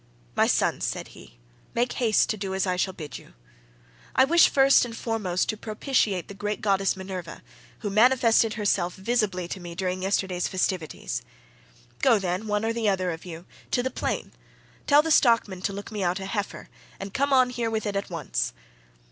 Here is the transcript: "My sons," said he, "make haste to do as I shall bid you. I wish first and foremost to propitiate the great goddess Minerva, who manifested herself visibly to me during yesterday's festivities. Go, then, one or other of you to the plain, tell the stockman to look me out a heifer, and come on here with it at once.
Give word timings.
"My 0.35 0.47
sons," 0.47 0.83
said 0.83 1.09
he, 1.09 1.37
"make 1.75 1.93
haste 1.93 2.27
to 2.31 2.35
do 2.37 2.55
as 2.55 2.65
I 2.65 2.75
shall 2.75 2.91
bid 2.91 3.19
you. 3.19 3.35
I 4.15 4.25
wish 4.25 4.49
first 4.49 4.83
and 4.83 4.97
foremost 4.97 5.47
to 5.49 5.57
propitiate 5.57 6.27
the 6.27 6.33
great 6.33 6.59
goddess 6.59 6.97
Minerva, 6.97 7.43
who 7.81 7.91
manifested 7.91 8.53
herself 8.55 8.95
visibly 8.95 9.47
to 9.49 9.59
me 9.59 9.75
during 9.75 10.01
yesterday's 10.01 10.47
festivities. 10.47 11.21
Go, 12.01 12.17
then, 12.17 12.47
one 12.47 12.65
or 12.65 12.69
other 12.89 13.11
of 13.11 13.25
you 13.25 13.45
to 13.69 13.83
the 13.83 13.91
plain, 13.91 14.31
tell 14.87 15.03
the 15.03 15.11
stockman 15.11 15.61
to 15.61 15.71
look 15.71 15.91
me 15.91 16.01
out 16.03 16.19
a 16.19 16.25
heifer, 16.25 16.67
and 16.99 17.13
come 17.13 17.31
on 17.31 17.51
here 17.51 17.69
with 17.69 17.85
it 17.85 17.95
at 17.95 18.09
once. 18.09 18.53